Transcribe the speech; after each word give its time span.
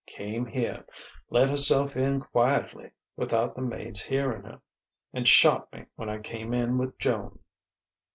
Came 0.07 0.47
here, 0.47 0.83
let 1.29 1.47
herself 1.47 1.95
in 1.95 2.21
quietly, 2.21 2.89
without 3.15 3.53
the 3.55 3.61
maid's 3.61 4.01
hearing 4.01 4.41
her, 4.41 4.59
and 5.13 5.27
shot 5.27 5.71
me 5.71 5.85
when 5.95 6.09
I 6.09 6.17
came 6.17 6.55
in 6.55 6.79
with 6.79 6.97
Joan. 6.97 7.37